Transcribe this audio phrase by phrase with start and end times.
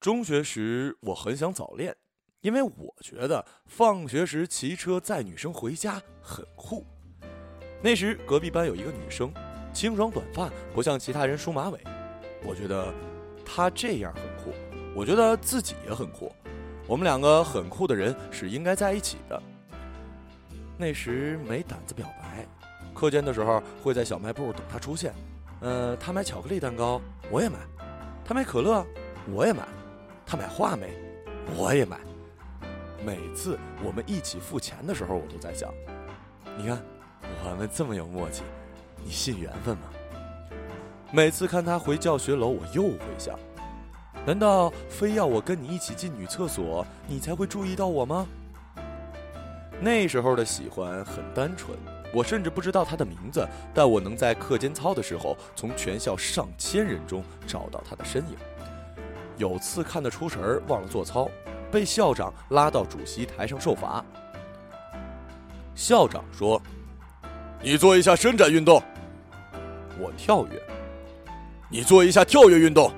[0.00, 1.94] 中学时我很想早恋，
[2.40, 6.86] 因为我觉得放学时骑车载女生回家很酷。
[7.82, 9.30] 那时隔壁班有一个女生，
[9.74, 11.78] 清爽短发，不像其他人梳马尾，
[12.42, 12.90] 我觉得
[13.44, 14.54] 她这样很酷，
[14.94, 16.32] 我觉得自己也很酷。
[16.86, 19.42] 我们两个很酷的人是应该在一起的。
[20.78, 22.46] 那时没胆子表白，
[22.94, 25.12] 课间的时候会在小卖部等她出现。
[25.60, 26.98] 呃，她买巧克力蛋糕，
[27.30, 27.58] 我也买；
[28.24, 28.82] 她买可乐，
[29.30, 29.68] 我也买。
[30.30, 30.96] 他买话梅，
[31.56, 31.98] 我也买。
[33.04, 35.74] 每次我们一起付钱的时候，我都在想：
[36.56, 36.80] 你看，
[37.44, 38.44] 我们这么有默契，
[39.02, 39.88] 你信缘分吗？
[41.10, 43.36] 每次看他回教学楼，我又会想：
[44.24, 48.24] 难道非要我跟你一起进女厕所，你才会注意到我吗？
[49.80, 51.76] 那时候的喜欢很单纯，
[52.14, 53.44] 我甚至不知道他的名字，
[53.74, 58.36] 但我能在课间操的时候，从全校上千人中找到他的身影。
[59.40, 61.26] 有次看得出神儿，忘了做操，
[61.72, 64.04] 被校长拉到主席台上受罚。
[65.74, 66.60] 校长说
[67.62, 68.82] ：“你做一下伸展运动。”
[69.98, 70.62] 我跳跃。
[71.70, 72.92] 你做一下跳跃运动。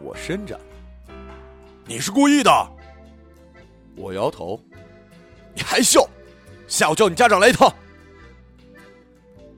[0.00, 0.58] 我伸展。
[1.86, 2.50] 你是故意的。
[3.94, 4.60] 我摇头。
[5.54, 6.04] 你还笑？
[6.66, 7.72] 下午叫你家长来一趟。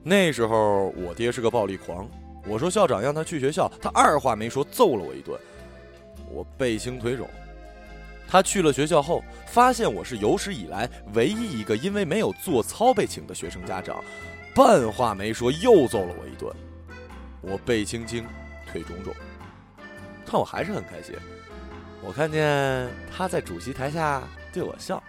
[0.03, 2.07] 那时候我爹是个暴力狂，
[2.45, 5.35] 我说校长让他去学校，他二话没说揍了我一顿。
[6.33, 7.29] 我背青腿肿，
[8.27, 14.03] 他去了学校后，发现我是有史以来唯一一个因为没有做操被请的学生家长，
[14.55, 16.53] 半话没说又揍了我一顿。
[17.41, 18.25] 我背青青，
[18.71, 19.13] 腿肿肿，
[20.25, 21.15] 但我还是很开心。
[22.03, 24.23] 我看见他在主席台下
[24.53, 25.01] 对我笑。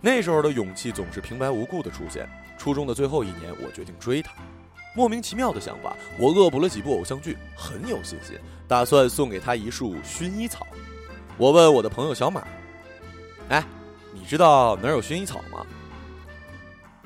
[0.00, 2.28] 那时候的勇气总是平白无故的出现。
[2.56, 4.32] 初中的最后一年，我决定追他。
[4.94, 10.66] 莫名其妙的想法，我恶补了几部偶像剧，很有信心，打算送给他一束薰衣草。
[11.36, 12.46] 我问我的朋友小马
[13.50, 13.62] ：“哎，
[14.12, 15.66] 你知道哪有薰衣草吗？”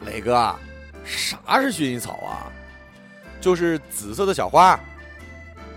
[0.05, 0.55] 磊哥，
[1.03, 2.53] 啥是薰衣草啊？
[3.41, 4.79] 就是紫色的小花。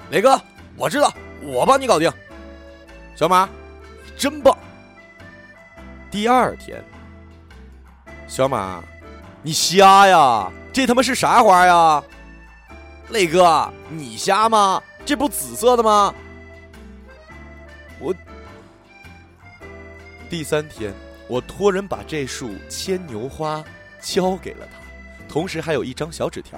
[0.09, 0.39] 磊哥，
[0.75, 2.11] 我知道，我帮你搞定。
[3.15, 3.47] 小马，
[4.05, 4.57] 你真棒。
[6.11, 6.83] 第二天，
[8.27, 8.83] 小马，
[9.41, 10.51] 你瞎呀？
[10.73, 12.01] 这他妈是啥花呀，
[13.09, 14.81] 磊哥，你瞎吗？
[15.05, 16.13] 这不紫色的吗？
[17.99, 18.15] 我
[20.29, 20.93] 第三天，
[21.27, 23.61] 我托人把这束牵牛花
[23.99, 26.57] 交给了他，同时还有一张小纸条。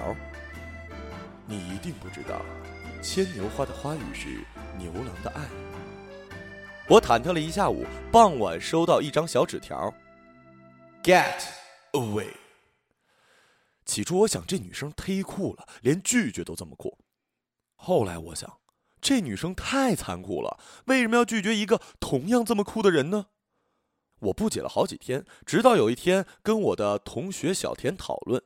[1.48, 2.40] 你一定不知道，
[3.02, 4.28] 牵牛花的花语是
[4.78, 5.42] 牛郎的爱。
[6.88, 9.92] 我忐忑了一下午，傍晚收到一张小纸条
[11.04, 11.42] ：Get
[11.94, 12.28] away。
[13.86, 16.98] 起初我想这女生忒酷了，连拒绝都这么酷。
[17.76, 18.60] 后来我想，
[19.02, 23.28] 这女生太残酷了，为什么要拒绝一个同样这么酷的人呢？
[24.20, 28.42] 我不解了好几天，直到有一天跟我的同学小田讨论，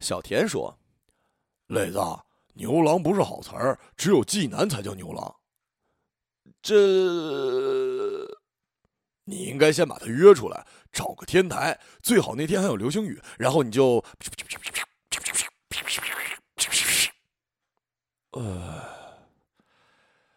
[0.00, 0.78] 小田说
[1.68, 1.98] ：“磊子，
[2.54, 5.36] 牛郎不是好词儿，只有妓男才叫牛郎。
[6.62, 6.74] 这，
[9.28, 14.02] 你应该先把他约出来，找个天台，最好那天还有流星雨，然后你就。”
[18.32, 18.84] 呃，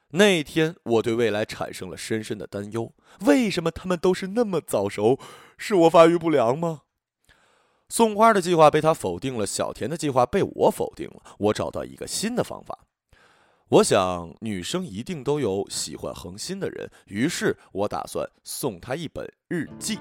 [0.09, 2.93] 那天我对未来产生了深深的担忧。
[3.21, 5.19] 为什么他们都是那么早熟？
[5.57, 6.81] 是我发育不良吗？
[7.89, 11.21] 送花的计划被他否定了，小田的计划被我否定了。
[11.37, 12.79] 我找到一个新的方法。
[13.71, 19.97] 我想女生一定都有喜欢恒心的人，于是我打算送她一本日记，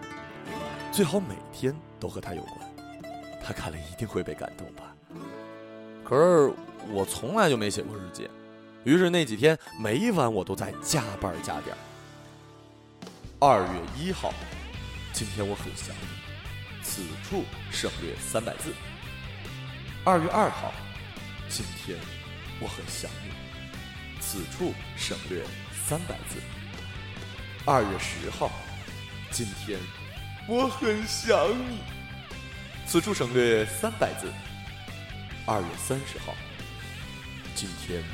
[0.91, 2.59] 最好每天都和她有关。
[3.41, 4.93] 她看了一定会被感动吧？
[6.05, 6.53] 可是。
[6.93, 8.27] 我从来就没写过日记，
[8.85, 11.77] 于是那几天每晚我都在加班加点。
[13.39, 14.33] 二月一号，
[15.13, 18.73] 今天我很想你，此处省略三百字。
[20.07, 20.73] 二月二号，
[21.51, 21.99] 今天
[22.63, 23.30] 我很想你，
[24.33, 25.45] 此处省略
[25.89, 26.37] 三百字。
[27.67, 28.49] 二月十号，
[29.33, 29.77] 今天
[30.49, 31.81] 我很想你，
[32.87, 34.33] 此处省略三百字。
[35.45, 36.33] 二月三十号。
[37.57, 38.05] 今天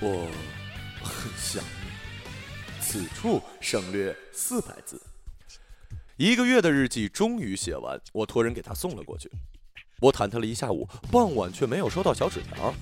[0.00, 0.28] 我
[1.00, 5.00] 很想你，此处省略四百字。
[6.16, 9.30] 一个月的日记终于写完，我托人给他送了过去。
[10.00, 12.74] 我忐忑了一下午，傍晚却没有收到小纸条。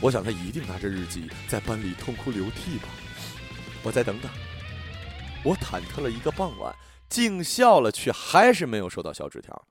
[0.00, 2.88] 我想他一定拿着日记在班里痛哭流涕吧。
[3.82, 4.30] 我再等等。
[5.44, 6.74] 我忐忑了一个傍晚，
[7.08, 9.66] 尽孝了，却还是没有收到小纸条。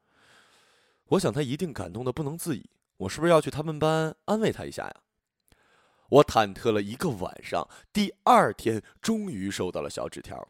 [1.09, 2.69] 我想他一定感动的不能自已。
[2.97, 4.95] 我是不是要去他们班安慰他一下呀？
[6.09, 10.47] 我忐忑了一个晚上，第二天终于收到了小纸条。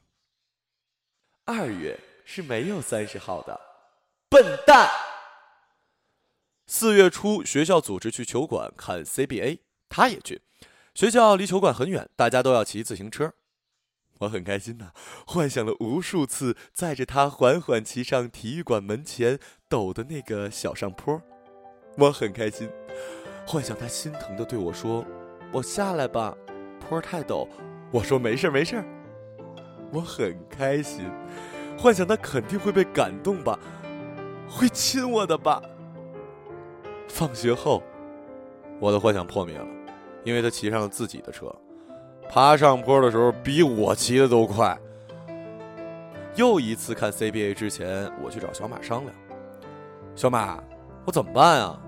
[1.45, 3.59] 二月是没有三十号的，
[4.29, 4.89] 笨蛋。
[6.67, 9.59] 四月初，学校组织去球馆看 CBA，
[9.89, 10.41] 他也去。
[10.93, 13.33] 学校离球馆很远，大家都要骑自行车。
[14.19, 14.91] 我很开心呐，
[15.27, 19.37] 幻想了无数次载着他缓缓骑上体育馆门前
[19.69, 21.21] 陡的那个小上坡。
[21.97, 22.67] 我很开心，
[23.45, 25.05] 幻想他心疼的对我说
[25.53, 26.35] ：“我下来吧，
[26.79, 27.47] 坡太陡。”
[27.93, 28.83] 我说：“没事没事。”
[29.93, 31.09] 我很开心，
[31.77, 33.59] 幻想他肯定会被感动吧，
[34.49, 35.61] 会亲我的吧。
[37.07, 37.83] 放学后，
[38.79, 39.67] 我的幻想破灭了，
[40.27, 41.49] 因为他骑上了自己的车，
[42.27, 44.77] 爬上坡的时候比我骑的都快。
[46.35, 49.15] 又一次看 CBA 之前，我去找小马商量
[50.17, 50.61] ：“小马，
[51.05, 51.81] 我怎么办啊？”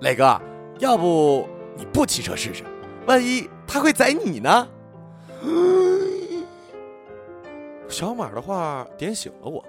[0.00, 0.40] 磊哥，
[0.78, 1.46] 要不
[1.76, 2.64] 你不骑车试试？
[3.06, 4.66] 万一他会宰你呢？
[7.90, 9.62] 小马的话点醒了我。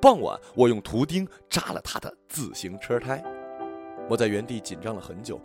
[0.00, 3.22] 傍晚，我用图钉扎了他的自行车胎。
[4.08, 5.38] 我在原地紧张了很久，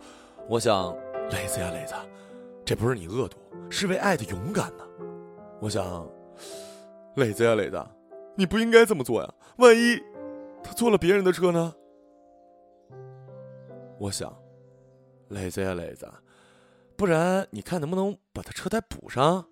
[0.48, 0.96] 我想，
[1.30, 1.94] 磊子呀磊子，
[2.64, 3.38] 这不是你恶毒，
[3.70, 4.84] 是为爱的勇敢呢。
[5.60, 6.08] 我想，
[7.16, 7.84] 磊子呀磊子，
[8.36, 10.00] 你不应该这么做呀，万一
[10.62, 11.74] 他坐了别人的车呢？
[13.98, 14.32] 我想，
[15.28, 16.08] 磊子呀磊子，
[16.96, 19.44] 不然你看能不能把他车胎补上？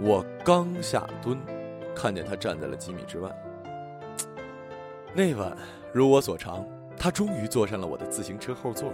[0.00, 1.38] 我刚下蹲，
[1.94, 3.30] 看见他站在了几米之外。
[5.14, 5.56] 那晚，
[5.92, 6.64] 如我所长。
[7.00, 8.92] 他终于坐上了我的自行车后座。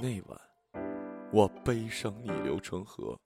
[0.00, 0.40] 那晚，
[1.32, 3.18] 我悲伤逆流成河。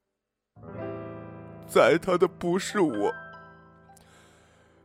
[1.67, 3.15] 载他的不是我。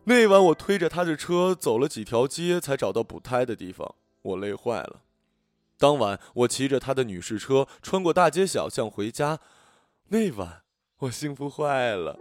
[0.03, 3.95] 那晚，我推着他的车走了几条街，才找到补胎的地方。
[4.21, 5.03] 我累坏了。
[5.77, 9.39] 当晚，我骑着他的女士车穿过大街小巷回家。
[10.09, 10.63] 那晚，
[10.99, 12.19] 我幸福坏了。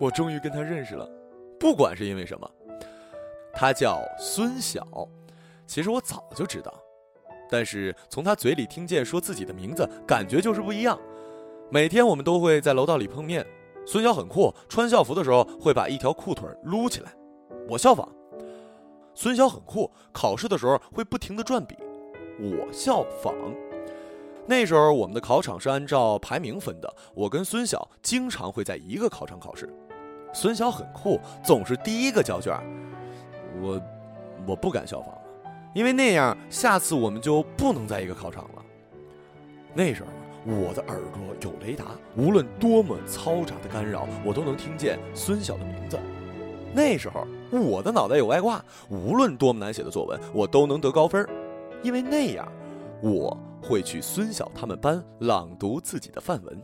[0.00, 1.08] 我终于跟他认识了，
[1.60, 2.50] 不管是因为什么。
[3.54, 4.84] 他叫孙晓，
[5.68, 6.82] 其实我早就知道，
[7.48, 10.98] 但是从他嘴里听见说自己的名字，感觉就是不一样。
[11.70, 13.46] 每天我们都会在楼道里碰面。
[13.84, 17.12] 孙晓很酷，穿校服的时候会把一条裤腿撸起来，
[17.68, 18.08] 我效仿。
[19.14, 21.76] 孙晓很酷，考试的时候会不停的转笔，
[22.38, 23.32] 我效仿。
[24.44, 29.72] 那时候我们的考场是按照排名分的，我跟孙晓经常会在一个考场考试。
[30.32, 32.54] 孙晓很酷，总是第一个交卷。
[33.60, 33.80] 我，
[34.46, 35.16] 我不敢效仿，
[35.76, 38.64] 因为那样下次我们就不能在一个考场了。
[39.74, 40.08] 那时候
[40.50, 41.84] 我的耳朵有雷达，
[42.16, 45.98] 无论多么嘈杂的干扰，我都能听见孙晓的名字。
[46.72, 51.28] 那时候我的脑袋有外挂，无论多么难写的作文，我都能得高分，
[51.82, 52.50] 因为那样
[53.02, 56.62] 我会去孙晓他们班朗读自己的范文。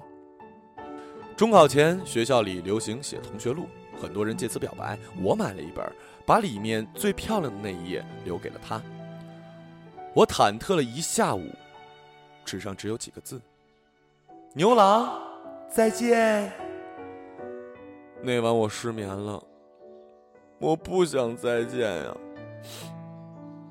[1.37, 3.67] 中考前，学校里流行写同学录。
[4.01, 5.85] 很多人借此表白，我买了一本，
[6.25, 8.81] 把里面最漂亮的那一页留给了他。
[10.15, 11.47] 我忐忑了一下午，
[12.45, 13.41] 纸上只有几个字
[14.53, 15.19] ：“牛郎，
[15.71, 16.53] 再见。”
[18.21, 19.43] 那晚我失眠了，
[20.59, 22.17] 我不想再见呀。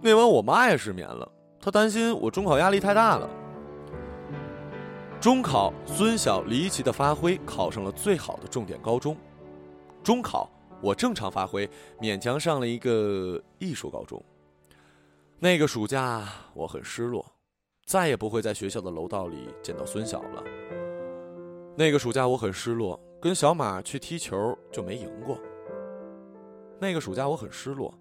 [0.02, 3.30] 那晚我妈也失眠了，她担心我中考压力太大了。
[5.20, 9.16] 中考，孙晓离奇的发挥，考上了最好的重点高中。
[10.04, 10.50] 中考，
[10.82, 11.70] 我正常发挥，
[12.00, 14.20] 勉强上了一个艺术高中。
[15.44, 17.26] 那个暑假，我很失落，
[17.88, 20.44] 再也不会在学校的楼道里见到孙晓了。
[21.76, 25.40] 那个暑假，我很失落，跟小马去踢球就没赢过。
[26.80, 27.92] 那个暑假，我很失落，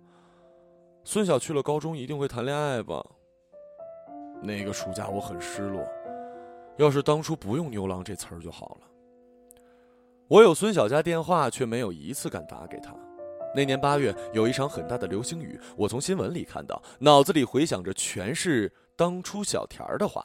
[1.03, 3.03] 孙晓去了高中一定会谈恋爱吧。
[4.43, 5.83] 那个暑假，我很失落，
[6.77, 8.87] 要是当初不用“牛郎”这词儿就好了。
[10.29, 12.95] 我有孙晓家电话，却没有一次敢打给他。
[13.55, 20.25] 那年八月，有一场很大的流星雨，我从新闻里看到，脑子里回想着全是当初小田儿的话。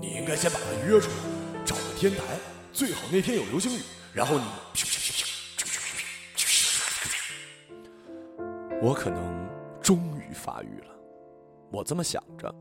[0.00, 2.22] 你应该先把他约出来，找个天台，
[2.72, 3.80] 最好那天有流星雨，
[4.12, 4.44] 然后你。
[8.80, 9.48] 我可能
[9.82, 10.94] 终于发育了，
[11.72, 12.54] 我这么想着。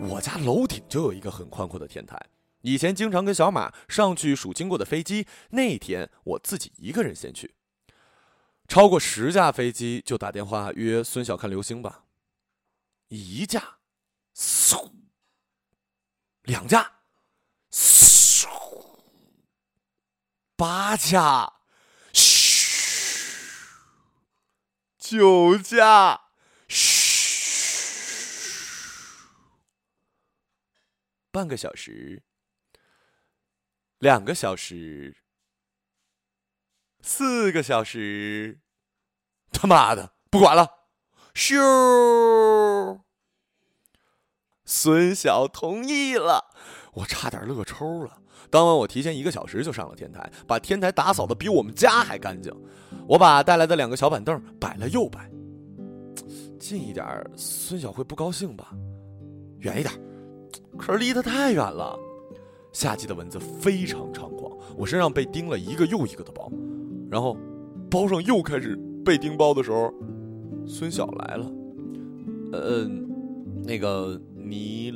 [0.00, 2.20] 我家楼顶就有一个很宽阔的天台。
[2.60, 7.54] 以前经常跟小马上去数经过的飞机，那天我自己一个人先去。
[8.72, 12.06] 超过十架飞机就打电话约孙晓看流星吧。
[13.08, 13.80] 一架，
[14.34, 14.90] 嗖；
[16.44, 17.02] 两架，
[17.70, 18.48] 嗖；
[20.56, 21.52] 八架，
[22.14, 23.36] 嘘；
[24.96, 26.22] 九架，
[26.66, 27.28] 嘘；
[31.30, 32.22] 半个小时，
[33.98, 35.21] 两个小时，
[37.04, 38.60] 四个小时，
[39.50, 40.68] 他妈的，不管了！
[41.34, 43.00] 咻！
[44.64, 46.44] 孙晓同意了，
[46.94, 48.18] 我差点乐抽了。
[48.50, 52.52] 当晚我提前一个小时就上了天台，把天台打扫的比我们家还干净。
[53.08, 55.28] 我把带来的两个小板凳摆了又摆，
[56.60, 57.04] 近一点，
[57.36, 58.72] 孙晓会不高兴吧？
[59.58, 59.92] 远一点，
[60.78, 61.98] 可是离他太远了。
[62.72, 66.50] 夏季的蚊子非常猖狂，我身上被叮了一个又一个的包，
[67.12, 67.36] 然后
[67.90, 69.92] 包上又开始被叮包的时候，
[70.64, 71.52] 孙晓来了。
[72.52, 72.88] 呃，
[73.62, 74.90] 那个你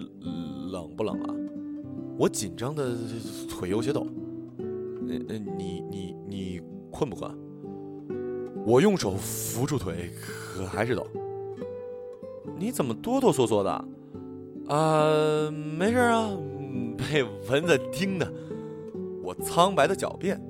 [0.72, 1.34] 冷不冷啊？
[2.16, 2.96] 我紧张的
[3.50, 4.06] 腿有些抖。
[5.28, 7.30] 呃，你你你困不困？
[8.64, 11.06] 我用手扶住腿，可还是抖。
[12.58, 13.70] 你怎么哆哆嗦嗦的？
[14.74, 16.30] 啊，没事啊，
[16.96, 18.32] 被蚊子叮的。
[19.22, 20.40] 我苍白的狡辩。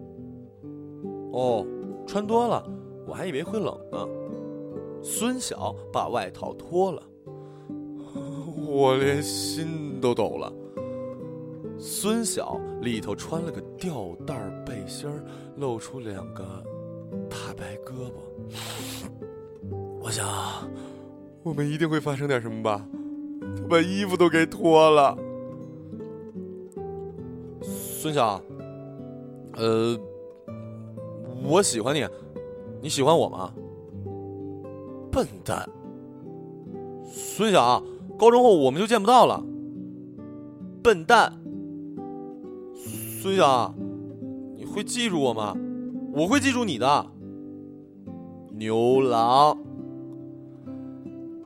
[1.37, 1.67] 哦，
[2.07, 2.65] 穿多了，
[3.07, 4.09] 我还以为会冷呢。
[5.03, 7.03] 孙晓把外套脱了，
[8.67, 10.51] 我连心都抖了。
[11.79, 15.11] 孙晓里头穿了个吊带背心
[15.57, 16.43] 露出两个
[17.29, 18.15] 大白胳膊。
[20.01, 20.27] 我想，
[21.43, 22.89] 我们一定会发生点什么吧？
[23.59, 25.15] 他把衣服都给脱了。
[27.61, 28.41] 孙晓，
[29.53, 29.99] 呃，
[31.45, 32.07] 我喜欢你，
[32.83, 33.53] 你喜欢我吗？
[35.11, 35.69] 笨蛋，
[37.05, 37.83] 孙晓，
[38.19, 39.43] 高中后我们就见不到了。
[40.83, 41.33] 笨蛋。
[43.21, 43.75] 孙晓，
[44.57, 45.57] 你会记住我吗？
[46.13, 47.07] 我会记住你的。
[48.53, 49.59] 牛郎。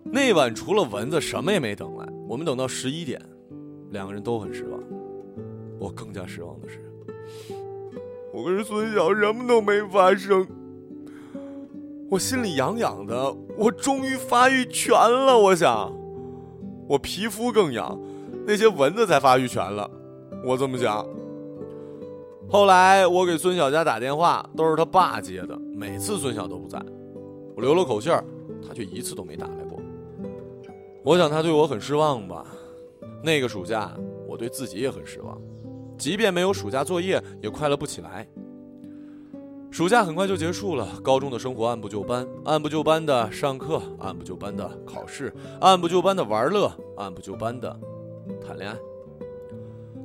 [0.05, 2.07] 那晚除了蚊子，什么也没等来。
[2.29, 3.21] 我们等到十一点，
[3.91, 4.81] 两个人都很失望。
[5.79, 6.81] 我更加失望的是，
[8.33, 10.47] 我跟孙晓什么都没发生。
[12.09, 15.39] 我心里痒痒的，我终于发育全了。
[15.39, 15.93] 我想，
[16.89, 17.99] 我皮肤更痒，
[18.47, 19.89] 那些蚊子才发育全了。
[20.45, 21.07] 我这么想。
[22.49, 25.57] 后来我给孙晓家打电话，都是他爸接的。
[25.73, 26.83] 每次孙晓都不在，
[27.55, 28.25] 我留了口信儿，
[28.67, 29.79] 他却一次都没打来过。
[31.05, 32.45] 我想他对我很失望吧。
[33.23, 33.93] 那个暑假，
[34.27, 35.41] 我对自己也很失望，
[36.01, 38.27] 即便没有暑假作业，也快乐不起来。
[39.71, 45.31] 暑假很快就结束了，高中的生活按部就班，按部就班的上课，按部就班的考试，
[45.61, 47.79] 按部就班的玩乐，按部就班的
[48.43, 48.79] 谈恋爱。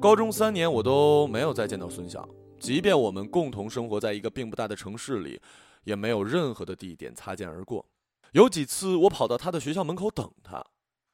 [0.02, 2.28] 高中三年，我都没有再见到孙晓。
[2.60, 5.42] 即便我们共同生活在一个并不大的城市里，
[5.86, 7.86] 也没有任何的地点擦肩而过。
[8.34, 10.62] 有几次，我跑到他的学校门口等他，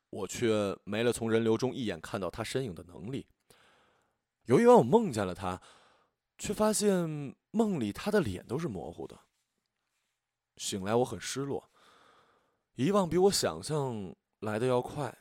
[0.10, 3.28] 我却没了从人流中一眼看到他身影的能力。
[4.46, 5.62] 有一晚，我梦见了他，
[6.38, 9.18] 却发现梦里他的脸都是模糊的。
[10.58, 11.70] 醒来，我很失落。
[12.76, 15.18] 遗忘比我想象来的要快。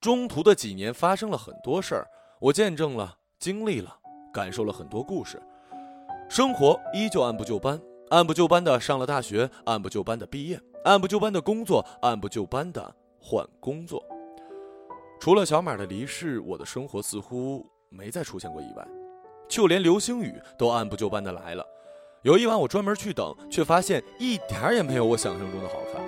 [0.00, 2.08] 中途的几年发生了很多事儿，
[2.40, 4.00] 我见证了、经历了、
[4.32, 5.42] 感受了很多故事。
[6.28, 7.80] 生活依旧按部就班，
[8.10, 14.04] 按部就班的上了大学，按部就班的毕业，按部就班的工作，按部就班的换工作。
[15.20, 18.88] 除了小马的离世，我的生活似乎没再出现过意外，
[19.46, 21.62] 就连流星雨都按部就班的来了。
[22.22, 26.02] 有一晚我专门去等，却发现一点儿也没有我想象中的好看。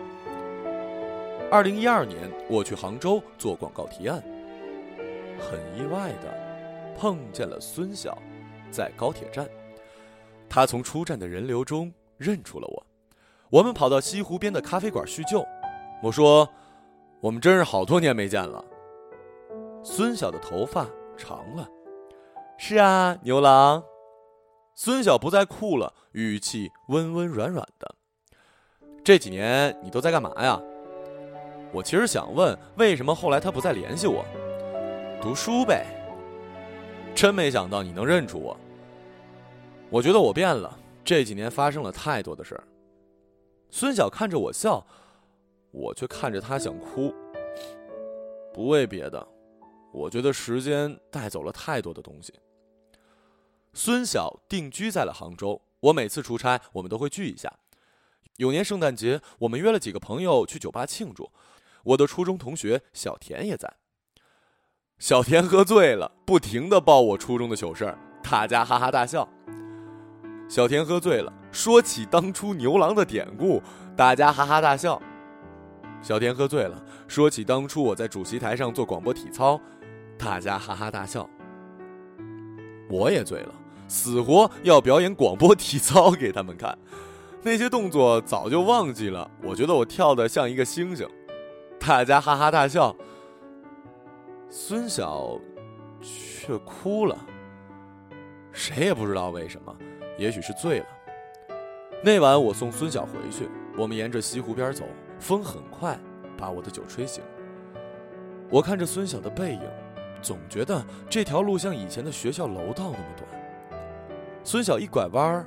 [1.51, 4.23] 二零一二年，我去杭州做广告提案，
[5.39, 8.17] 很意外的碰见了孙晓，
[8.71, 9.47] 在高铁站。
[10.49, 12.87] 他从出站的人流中认出了我，
[13.51, 15.45] 我们跑到西湖边的咖啡馆叙旧。
[16.03, 16.49] 我说
[17.21, 18.65] ：“我们真是好多年没见了。”
[19.83, 20.87] 孙晓的头发
[21.17, 21.69] 长了。
[22.57, 23.83] 是啊，牛郎。
[24.75, 27.95] 孙晓不再哭了，语气温温软软的。
[29.05, 30.61] 这几年你都在干嘛呀？
[31.73, 34.25] 我其实想问，为什么后来他不再联系我？
[35.21, 35.87] 读书呗。
[37.15, 38.57] 真没想到你能认出我。
[39.91, 42.65] 我觉得我变了，这几年发生了太多的事儿。
[43.71, 44.87] 孙晓看着我笑，
[45.71, 47.13] 我却看着他想哭。
[48.55, 49.27] 不为别的，
[49.93, 52.33] 我觉得时间带走了太多的东西。
[53.75, 57.53] 孙晓定居在了杭州，我每次出差，我们都会聚一下。
[58.39, 61.31] 有年圣诞节，我们约了几个朋友去酒吧庆祝。
[61.85, 63.73] 我的初中同学小田也在。
[64.99, 69.29] 小田喝醉了，不停的报我初中的糗事儿，大家哈哈大笑。
[70.49, 73.63] 小田喝醉了，说起当初牛郎的典故，
[73.97, 75.01] 大家哈哈大笑。
[76.03, 79.61] 小田喝醉了，说起当初我在主席台上做广播体操，
[80.25, 81.29] 大家哈哈大笑。
[82.89, 83.55] 我也醉了，
[83.89, 86.79] 死活要表演广播体操给他们看，
[87.43, 89.29] 那些动作早就忘记了。
[89.43, 91.09] 我觉得我跳的像一个星星，
[91.81, 92.95] 大家哈哈大笑。
[94.49, 95.41] 孙晓
[96.01, 97.19] 却哭了，
[98.53, 99.75] 谁也不知道为什么，
[100.19, 100.87] 也许是醉了。
[102.05, 104.85] 那晚我送孙晓回去，我们沿着西湖边走，
[105.19, 105.99] 风很快
[106.37, 107.25] 把我的酒吹醒。
[108.51, 109.61] 我看着孙晓的背影。
[110.23, 113.29] 总觉得这条路像以前的学校楼道那么短，
[114.45, 115.47] 孙晓一拐弯儿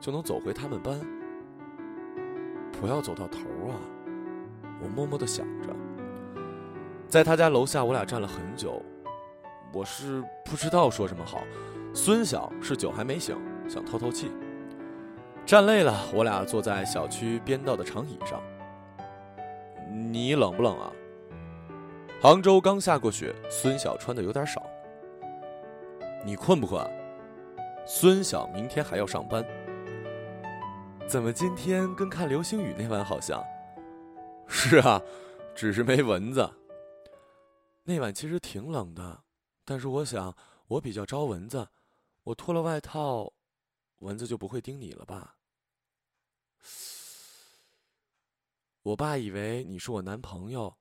[0.00, 0.98] 就能走回他们班。
[2.80, 3.38] 不要走到头
[3.68, 3.74] 啊！
[4.80, 5.68] 我默默的想着。
[7.08, 8.82] 在他家楼下，我俩站了很久。
[9.72, 11.42] 我是不知道说什么好。
[11.92, 13.36] 孙晓是酒还没醒，
[13.68, 14.30] 想透透气。
[15.44, 18.40] 站累了，我俩坐在小区边道的长椅上。
[19.90, 20.92] 你冷不冷啊？
[22.20, 24.68] 杭州刚下过雪，孙晓穿的有点少。
[26.24, 26.84] 你困不困？
[27.86, 29.46] 孙晓明天还要上班。
[31.08, 33.40] 怎么今天跟看流星雨那晚好像？
[34.48, 35.00] 是啊，
[35.54, 36.50] 只是没蚊子。
[37.84, 39.22] 那晚其实挺冷的，
[39.64, 41.68] 但是我想我比较招蚊子，
[42.24, 43.32] 我脱了外套，
[44.00, 45.36] 蚊子就不会叮你了吧？
[48.82, 50.74] 我爸以为你是我男朋友。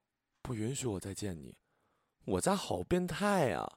[0.47, 1.57] 不允许我再见你，
[2.23, 3.69] 我家好变态呀！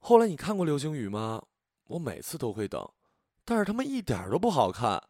[0.00, 1.44] 后来你看过流星雨吗？
[1.88, 2.82] 我每次都会等，
[3.44, 5.06] 但是他们一点都不好看。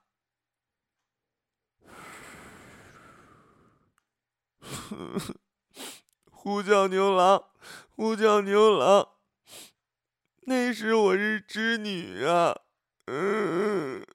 [6.33, 7.45] 呼叫牛郎，
[7.90, 9.09] 呼叫牛郎，
[10.47, 12.62] 那时我是织女啊！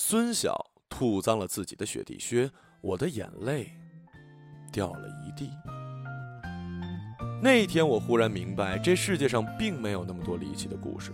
[0.00, 0.67] 孙晓
[0.98, 2.50] 吐脏了自己的雪地靴，
[2.80, 3.70] 我的眼泪
[4.72, 5.48] 掉了一地。
[7.40, 11.12] 那一天，我忽然明白，这世界上并没有那么多离奇的故事。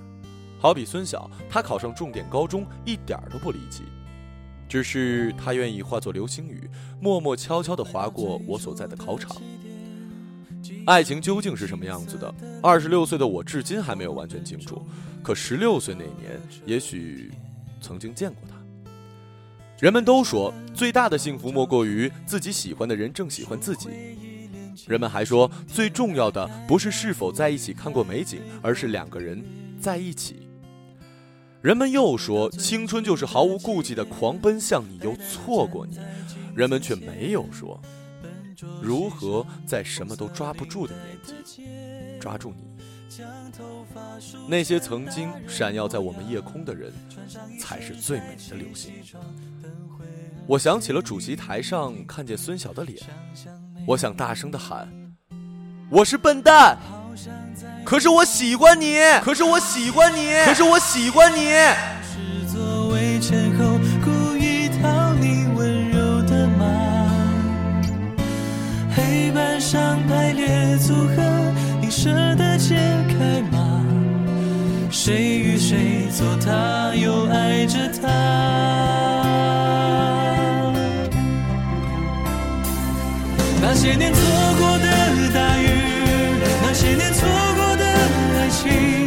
[0.58, 3.82] 好比孙晓，他考上重点高中一点都不离奇，
[4.66, 6.66] 只是他愿意化作流星雨，
[6.98, 9.36] 默默悄悄地划过我所在的考场。
[10.86, 12.34] 爱情究竟是什么样子的？
[12.62, 14.82] 二十六岁的我至今还没有完全清楚。
[15.22, 17.30] 可十六岁那年，也许
[17.82, 18.53] 曾经见过他。
[19.80, 23.88] 人们都说，最大的幸福莫过于自己喜欢的人正喜欢自己。
[24.86, 29.42] 人们还说，最重要的不是是否在一起看过美景，而是两个人
[29.80, 30.48] 在一起。
[31.60, 35.98] 人们又说，青春就是毫无顾忌的狂奔向你，又错过你。
[36.54, 37.80] 人们却没有说，
[38.80, 41.64] 如何在什么都抓不住的年纪
[42.20, 42.73] 抓住你。
[44.48, 46.92] 那些曾经闪耀在我们夜空的人，
[47.60, 48.92] 才是最美的流星。
[50.46, 53.00] 我想起了主席台上看见孙晓的脸，
[53.86, 54.88] 我想大声的喊
[55.90, 56.76] ：“我是笨蛋，
[57.84, 61.48] 可是我喜欢你，可是我喜欢你，可是我喜欢你。”
[68.96, 71.52] 黑板上排列组合，
[71.84, 72.76] 你舍得解
[73.10, 73.84] 开吗？
[74.90, 78.08] 谁与谁做他，又爱着他？
[83.60, 84.22] 那些年错
[84.58, 84.86] 过的
[85.34, 85.68] 大雨，
[86.62, 87.84] 那些年错过的
[88.38, 89.03] 爱情，